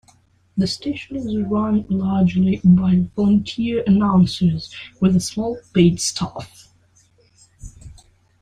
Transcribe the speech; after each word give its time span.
The 0.57 0.65
station 0.65 1.15
is 1.15 1.37
run 1.45 1.85
largely 1.87 2.59
by 2.63 3.07
volunteer 3.15 3.83
announcers, 3.85 4.75
with 4.99 5.15
a 5.15 5.19
small 5.19 5.59
paid 5.75 6.01
staff. 6.01 6.73